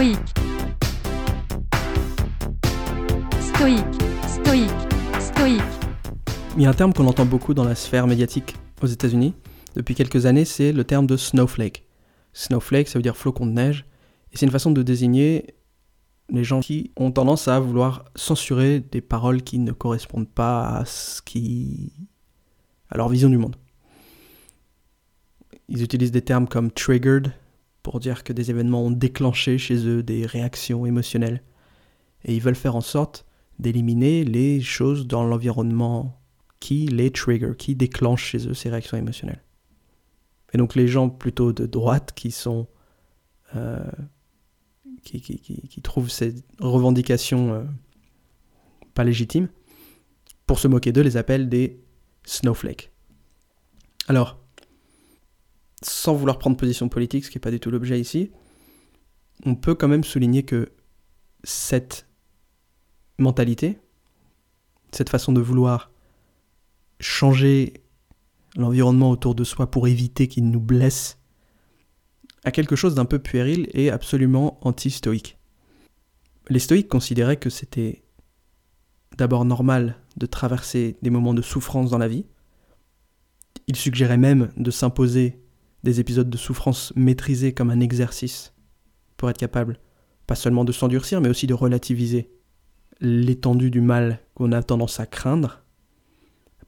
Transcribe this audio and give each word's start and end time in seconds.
stoïque, 0.00 0.18
stoïque, 3.38 4.02
stoïque, 4.26 4.70
stoïque. 5.20 5.60
Il 6.56 6.62
y 6.62 6.66
a 6.66 6.70
un 6.70 6.72
terme 6.72 6.94
qu'on 6.94 7.06
entend 7.06 7.26
beaucoup 7.26 7.52
dans 7.52 7.64
la 7.64 7.74
sphère 7.74 8.06
médiatique 8.06 8.54
aux 8.80 8.86
États-Unis 8.86 9.34
depuis 9.74 9.94
quelques 9.94 10.24
années, 10.24 10.46
c'est 10.46 10.72
le 10.72 10.84
terme 10.84 11.06
de 11.06 11.18
snowflake. 11.18 11.84
Snowflake, 12.32 12.88
ça 12.88 12.98
veut 12.98 13.02
dire 13.02 13.14
flocon 13.14 13.44
de 13.44 13.52
neige, 13.52 13.84
et 14.32 14.38
c'est 14.38 14.46
une 14.46 14.52
façon 14.52 14.70
de 14.70 14.82
désigner 14.82 15.54
les 16.30 16.44
gens 16.44 16.60
qui 16.60 16.92
ont 16.96 17.12
tendance 17.12 17.46
à 17.46 17.60
vouloir 17.60 18.06
censurer 18.16 18.80
des 18.80 19.02
paroles 19.02 19.42
qui 19.42 19.58
ne 19.58 19.72
correspondent 19.72 20.30
pas 20.30 20.66
à 20.66 20.86
ce 20.86 21.20
qui 21.20 21.92
à 22.88 22.96
leur 22.96 23.10
vision 23.10 23.28
du 23.28 23.36
monde. 23.36 23.56
Ils 25.68 25.82
utilisent 25.82 26.10
des 26.10 26.22
termes 26.22 26.48
comme 26.48 26.70
triggered 26.70 27.34
pour 27.82 28.00
dire 28.00 28.24
que 28.24 28.32
des 28.32 28.50
événements 28.50 28.84
ont 28.84 28.90
déclenché 28.90 29.58
chez 29.58 29.86
eux 29.86 30.02
des 30.02 30.26
réactions 30.26 30.86
émotionnelles. 30.86 31.42
Et 32.24 32.34
ils 32.34 32.42
veulent 32.42 32.54
faire 32.54 32.76
en 32.76 32.80
sorte 32.80 33.26
d'éliminer 33.58 34.24
les 34.24 34.60
choses 34.60 35.06
dans 35.06 35.24
l'environnement 35.24 36.20
qui 36.60 36.86
les 36.86 37.10
trigger, 37.10 37.52
qui 37.56 37.74
déclenchent 37.74 38.24
chez 38.24 38.48
eux 38.48 38.54
ces 38.54 38.68
réactions 38.68 38.96
émotionnelles. 38.96 39.42
Et 40.52 40.58
donc 40.58 40.74
les 40.74 40.88
gens 40.88 41.08
plutôt 41.08 41.52
de 41.52 41.66
droite 41.66 42.12
qui 42.14 42.30
sont... 42.30 42.66
Euh, 43.56 43.90
qui, 45.02 45.20
qui, 45.22 45.40
qui, 45.40 45.82
trouvent 45.82 46.10
ces 46.10 46.34
revendications 46.58 47.54
euh, 47.54 47.64
pas 48.92 49.02
légitimes, 49.02 49.48
pour 50.46 50.58
se 50.58 50.68
moquer 50.68 50.92
d'eux, 50.92 51.00
les 51.00 51.16
appellent 51.16 51.48
des 51.48 51.80
snowflakes. 52.24 52.92
Alors, 54.08 54.39
sans 56.00 56.14
vouloir 56.14 56.38
prendre 56.38 56.56
position 56.56 56.88
politique, 56.88 57.26
ce 57.26 57.30
qui 57.30 57.36
n'est 57.36 57.42
pas 57.42 57.50
du 57.50 57.60
tout 57.60 57.70
l'objet 57.70 58.00
ici, 58.00 58.30
on 59.44 59.54
peut 59.54 59.74
quand 59.74 59.88
même 59.88 60.04
souligner 60.04 60.44
que 60.44 60.72
cette 61.44 62.08
mentalité, 63.18 63.78
cette 64.92 65.10
façon 65.10 65.32
de 65.32 65.42
vouloir 65.42 65.90
changer 67.00 67.74
l'environnement 68.56 69.10
autour 69.10 69.34
de 69.34 69.44
soi 69.44 69.70
pour 69.70 69.88
éviter 69.88 70.26
qu'il 70.26 70.48
nous 70.48 70.60
blesse, 70.60 71.18
a 72.44 72.50
quelque 72.50 72.76
chose 72.76 72.94
d'un 72.94 73.04
peu 73.04 73.18
puéril 73.18 73.68
et 73.74 73.90
absolument 73.90 74.58
anti-stoïque. 74.62 75.38
Les 76.48 76.60
stoïques 76.60 76.88
considéraient 76.88 77.36
que 77.36 77.50
c'était 77.50 78.02
d'abord 79.18 79.44
normal 79.44 79.96
de 80.16 80.24
traverser 80.24 80.96
des 81.02 81.10
moments 81.10 81.34
de 81.34 81.42
souffrance 81.42 81.90
dans 81.90 81.98
la 81.98 82.08
vie. 82.08 82.24
Ils 83.66 83.76
suggéraient 83.76 84.16
même 84.16 84.50
de 84.56 84.70
s'imposer 84.70 85.39
des 85.82 86.00
épisodes 86.00 86.28
de 86.28 86.36
souffrance 86.36 86.92
maîtrisés 86.96 87.52
comme 87.52 87.70
un 87.70 87.80
exercice 87.80 88.52
pour 89.16 89.30
être 89.30 89.38
capable 89.38 89.78
pas 90.26 90.36
seulement 90.36 90.64
de 90.64 90.70
s'endurcir, 90.70 91.20
mais 91.20 91.28
aussi 91.28 91.48
de 91.48 91.54
relativiser 91.54 92.30
l'étendue 93.00 93.70
du 93.70 93.80
mal 93.80 94.20
qu'on 94.34 94.52
a 94.52 94.62
tendance 94.62 95.00
à 95.00 95.06
craindre. 95.06 95.64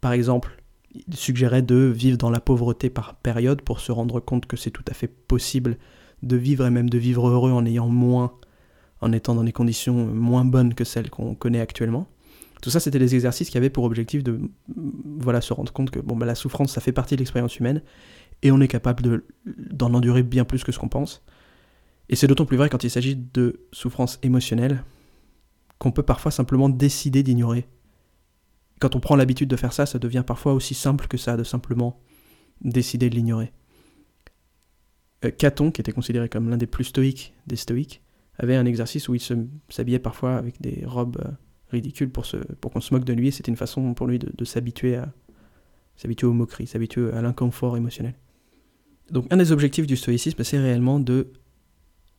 Par 0.00 0.12
exemple, 0.12 0.62
il 0.94 1.16
suggérait 1.16 1.62
de 1.62 1.76
vivre 1.76 2.18
dans 2.18 2.30
la 2.30 2.40
pauvreté 2.40 2.90
par 2.90 3.14
période 3.14 3.62
pour 3.62 3.80
se 3.80 3.92
rendre 3.92 4.20
compte 4.20 4.46
que 4.46 4.56
c'est 4.56 4.70
tout 4.70 4.84
à 4.88 4.94
fait 4.94 5.06
possible 5.06 5.78
de 6.22 6.36
vivre 6.36 6.66
et 6.66 6.70
même 6.70 6.90
de 6.90 6.98
vivre 6.98 7.28
heureux 7.28 7.52
en 7.52 7.64
ayant 7.64 7.88
moins, 7.88 8.32
en 9.00 9.12
étant 9.12 9.34
dans 9.34 9.44
des 9.44 9.52
conditions 9.52 10.06
moins 10.06 10.44
bonnes 10.44 10.74
que 10.74 10.84
celles 10.84 11.10
qu'on 11.10 11.34
connaît 11.34 11.60
actuellement. 11.60 12.08
Tout 12.62 12.70
ça, 12.70 12.78
c'était 12.78 12.98
des 13.00 13.14
exercices 13.14 13.50
qui 13.50 13.58
avaient 13.58 13.70
pour 13.70 13.84
objectif 13.84 14.22
de 14.22 14.40
voilà, 15.18 15.40
se 15.40 15.52
rendre 15.52 15.72
compte 15.72 15.90
que 15.90 15.98
bon, 15.98 16.16
bah, 16.16 16.26
la 16.26 16.36
souffrance, 16.36 16.72
ça 16.72 16.80
fait 16.80 16.92
partie 16.92 17.16
de 17.16 17.20
l'expérience 17.20 17.58
humaine, 17.58 17.82
et 18.42 18.50
on 18.50 18.60
est 18.60 18.68
capable 18.68 19.22
d'en 19.46 19.94
endurer 19.94 20.22
bien 20.22 20.44
plus 20.44 20.64
que 20.64 20.72
ce 20.72 20.78
qu'on 20.78 20.88
pense. 20.88 21.24
Et 22.08 22.16
c'est 22.16 22.26
d'autant 22.26 22.44
plus 22.44 22.56
vrai 22.56 22.68
quand 22.68 22.84
il 22.84 22.90
s'agit 22.90 23.16
de 23.16 23.60
souffrance 23.72 24.18
émotionnelle, 24.22 24.84
qu'on 25.78 25.92
peut 25.92 26.02
parfois 26.02 26.30
simplement 26.30 26.68
décider 26.68 27.22
d'ignorer 27.22 27.66
quand 28.82 28.96
on 28.96 29.00
prend 29.00 29.14
l'habitude 29.14 29.48
de 29.48 29.54
faire 29.54 29.72
ça, 29.72 29.86
ça 29.86 30.00
devient 30.00 30.24
parfois 30.26 30.54
aussi 30.54 30.74
simple 30.74 31.06
que 31.06 31.16
ça, 31.16 31.36
de 31.36 31.44
simplement 31.44 32.00
décider 32.62 33.08
de 33.10 33.14
l'ignorer. 33.14 33.52
Euh, 35.24 35.30
Caton, 35.30 35.70
qui 35.70 35.80
était 35.80 35.92
considéré 35.92 36.28
comme 36.28 36.50
l'un 36.50 36.56
des 36.56 36.66
plus 36.66 36.82
stoïques 36.82 37.32
des 37.46 37.54
stoïques, 37.54 38.02
avait 38.38 38.56
un 38.56 38.66
exercice 38.66 39.08
où 39.08 39.14
il 39.14 39.20
s'habillait 39.68 40.00
parfois 40.00 40.34
avec 40.34 40.60
des 40.60 40.82
robes 40.84 41.22
euh, 41.24 41.30
ridicules 41.70 42.10
pour, 42.10 42.24
qu'on 42.72 42.80
se 42.80 42.92
moque 42.92 43.04
de 43.04 43.12
lui, 43.12 43.28
et 43.28 43.30
c'était 43.30 43.52
une 43.52 43.56
façon 43.56 43.94
pour 43.94 44.08
lui 44.08 44.18
de, 44.18 44.44
s'habituer 44.44 45.00
s'habituer 45.94 46.26
aux 46.26 46.32
moqueries, 46.32 46.66
s'habituer 46.66 47.12
à 47.12 47.22
l'inconfort 47.22 47.76
émotionnel. 47.76 48.14
Donc 49.12 49.26
un 49.30 49.36
des 49.36 49.52
objectifs 49.52 49.86
du 49.86 49.96
stoïcisme, 49.96 50.42
c'est 50.42 50.58
réellement 50.58 50.98
de 50.98 51.32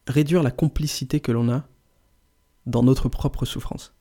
réduire 0.07 0.43
la 0.43 0.51
complicité 0.51 1.19
que 1.19 1.31
l'on 1.31 1.51
a 1.51 1.67
dans 2.67 2.83
notre 2.83 3.09
propre 3.09 3.45
souffrance. 3.45 3.95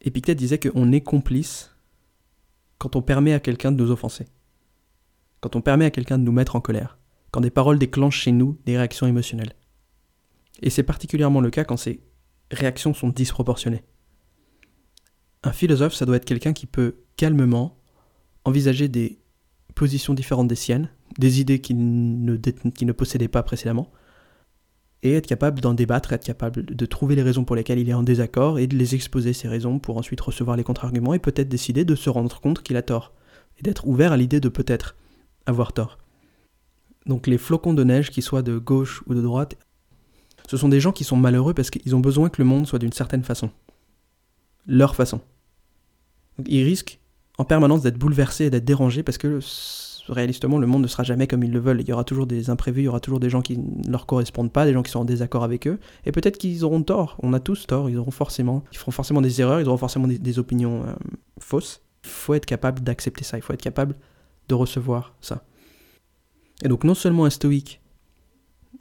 Épictète 0.00 0.36
disait 0.36 0.58
qu'on 0.58 0.90
est 0.92 1.00
complice 1.00 1.74
quand 2.78 2.96
on 2.96 3.02
permet 3.02 3.32
à 3.32 3.40
quelqu'un 3.40 3.70
de 3.70 3.80
nous 3.80 3.92
offenser, 3.92 4.26
quand 5.40 5.54
on 5.54 5.62
permet 5.62 5.84
à 5.84 5.90
quelqu'un 5.90 6.18
de 6.18 6.24
nous 6.24 6.32
mettre 6.32 6.56
en 6.56 6.60
colère, 6.60 6.98
quand 7.30 7.40
des 7.40 7.50
paroles 7.50 7.78
déclenchent 7.78 8.20
chez 8.20 8.32
nous 8.32 8.58
des 8.66 8.76
réactions 8.76 9.06
émotionnelles. 9.06 9.54
Et 10.62 10.70
c'est 10.70 10.82
particulièrement 10.82 11.40
le 11.40 11.50
cas 11.50 11.64
quand 11.64 11.76
ces 11.76 12.00
réactions 12.50 12.92
sont 12.92 13.08
disproportionnées. 13.08 13.84
Un 15.44 15.52
philosophe, 15.52 15.94
ça 15.94 16.06
doit 16.06 16.16
être 16.16 16.24
quelqu'un 16.24 16.52
qui 16.52 16.66
peut 16.66 16.96
calmement 17.16 17.78
envisager 18.44 18.88
des 18.88 19.20
positions 19.74 20.14
différentes 20.14 20.48
des 20.48 20.54
siennes, 20.54 20.88
des 21.18 21.40
idées 21.40 21.60
qu'il 21.60 21.76
ne, 21.76 22.92
possédait 22.92 23.28
pas 23.28 23.42
précédemment, 23.42 23.90
et 25.02 25.12
être 25.14 25.26
capable 25.26 25.60
d'en 25.60 25.74
débattre, 25.74 26.12
être 26.12 26.24
capable 26.24 26.64
de 26.64 26.86
trouver 26.86 27.14
les 27.14 27.22
raisons 27.22 27.44
pour 27.44 27.56
lesquelles 27.56 27.78
il 27.78 27.90
est 27.90 27.94
en 27.94 28.02
désaccord 28.02 28.58
et 28.58 28.66
de 28.66 28.76
les 28.76 28.94
exposer 28.94 29.34
ces 29.34 29.48
raisons 29.48 29.78
pour 29.78 29.98
ensuite 29.98 30.20
recevoir 30.20 30.56
les 30.56 30.64
contre-arguments 30.64 31.12
et 31.12 31.18
peut-être 31.18 31.48
décider 31.48 31.84
de 31.84 31.94
se 31.94 32.08
rendre 32.08 32.40
compte 32.40 32.62
qu'il 32.62 32.76
a 32.78 32.82
tort 32.82 33.12
et 33.58 33.62
d'être 33.62 33.86
ouvert 33.86 34.12
à 34.12 34.16
l'idée 34.16 34.40
de 34.40 34.48
peut-être 34.48 34.96
avoir 35.44 35.74
tort. 35.74 35.98
Donc 37.04 37.26
les 37.26 37.36
flocons 37.36 37.74
de 37.74 37.84
neige, 37.84 38.10
qu'ils 38.10 38.22
soient 38.22 38.42
de 38.42 38.56
gauche 38.56 39.02
ou 39.06 39.14
de 39.14 39.20
droite, 39.20 39.56
ce 40.48 40.56
sont 40.56 40.70
des 40.70 40.80
gens 40.80 40.92
qui 40.92 41.04
sont 41.04 41.16
malheureux 41.16 41.52
parce 41.52 41.70
qu'ils 41.70 41.94
ont 41.94 42.00
besoin 42.00 42.30
que 42.30 42.40
le 42.40 42.48
monde 42.48 42.66
soit 42.66 42.78
d'une 42.78 42.92
certaine 42.92 43.24
façon. 43.24 43.50
Leur 44.66 44.94
façon. 44.94 45.20
ils 46.46 46.64
risquent 46.64 46.98
en 47.38 47.44
permanence 47.44 47.82
d'être 47.82 47.98
bouleversés 47.98 48.44
et 48.44 48.50
d'être 48.50 48.64
dérangés 48.64 49.02
parce 49.02 49.18
que 49.18 49.40
réalistement, 50.08 50.58
le 50.58 50.66
monde 50.66 50.82
ne 50.82 50.86
sera 50.86 51.02
jamais 51.02 51.26
comme 51.26 51.42
ils 51.42 51.50
le 51.50 51.58
veulent. 51.58 51.80
Il 51.80 51.88
y 51.88 51.92
aura 51.92 52.04
toujours 52.04 52.26
des 52.26 52.50
imprévus, 52.50 52.82
il 52.82 52.84
y 52.84 52.88
aura 52.88 53.00
toujours 53.00 53.20
des 53.20 53.30
gens 53.30 53.42
qui 53.42 53.58
ne 53.58 53.90
leur 53.90 54.06
correspondent 54.06 54.52
pas, 54.52 54.64
des 54.66 54.72
gens 54.72 54.82
qui 54.82 54.90
sont 54.90 55.00
en 55.00 55.04
désaccord 55.04 55.44
avec 55.44 55.66
eux. 55.66 55.78
Et 56.04 56.12
peut-être 56.12 56.38
qu'ils 56.38 56.64
auront 56.64 56.82
tort. 56.82 57.16
On 57.22 57.32
a 57.32 57.40
tous 57.40 57.66
tort. 57.66 57.88
Ils 57.90 57.96
auront 57.96 58.10
forcément, 58.10 58.64
ils 58.72 58.78
feront 58.78 58.90
forcément 58.90 59.22
des 59.22 59.40
erreurs, 59.40 59.60
ils 59.60 59.68
auront 59.68 59.78
forcément 59.78 60.06
des, 60.06 60.38
opinions 60.38 60.84
euh, 60.84 60.92
fausses. 61.38 61.82
Il 62.04 62.10
faut 62.10 62.34
être 62.34 62.46
capable 62.46 62.80
d'accepter 62.80 63.24
ça. 63.24 63.38
Il 63.38 63.42
faut 63.42 63.52
être 63.52 63.62
capable 63.62 63.96
de 64.48 64.54
recevoir 64.54 65.14
ça. 65.20 65.44
Et 66.62 66.68
donc, 66.68 66.84
non 66.84 66.94
seulement 66.94 67.24
un 67.24 67.30
stoïque 67.30 67.80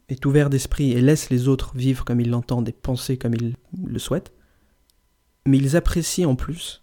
est 0.10 0.26
ouvert 0.26 0.50
d'esprit 0.50 0.92
et 0.92 1.02
laisse 1.02 1.30
les 1.30 1.48
autres 1.48 1.76
vivre 1.76 2.04
comme 2.04 2.20
ils 2.20 2.30
l'entendent 2.30 2.68
et 2.68 2.74
penser 2.74 3.18
comme 3.18 3.34
ils 3.34 3.56
le 3.86 4.00
souhaitent, 4.00 4.34
mais 5.46 5.58
ils 5.58 5.76
apprécient 5.76 6.30
en 6.30 6.36
plus 6.36 6.83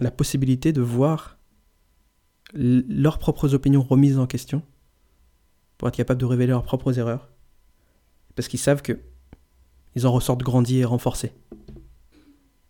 la 0.00 0.10
possibilité 0.10 0.72
de 0.72 0.80
voir 0.80 1.38
leurs 2.52 3.18
propres 3.18 3.54
opinions 3.54 3.82
remises 3.82 4.18
en 4.18 4.26
question 4.26 4.62
pour 5.78 5.88
être 5.88 5.96
capables 5.96 6.20
de 6.20 6.26
révéler 6.26 6.50
leurs 6.50 6.64
propres 6.64 6.98
erreurs. 6.98 7.30
Parce 8.34 8.48
qu'ils 8.48 8.58
savent 8.58 8.82
que 8.82 8.98
ils 9.94 10.06
en 10.06 10.12
ressortent 10.12 10.42
grandis 10.42 10.78
et 10.78 10.84
renforcés. 10.84 11.32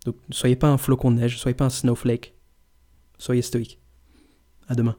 Donc 0.05 0.17
ne 0.29 0.35
soyez 0.35 0.57
pas 0.57 0.69
un 0.69 0.79
flocon 0.79 1.11
de 1.11 1.17
neige, 1.17 1.35
ne 1.35 1.39
soyez 1.39 1.55
pas 1.55 1.67
un 1.67 1.71
snowflake. 1.71 2.35
Soyez 3.19 3.43
stoïque. 3.43 3.81
À 4.69 4.75
demain. 4.75 4.97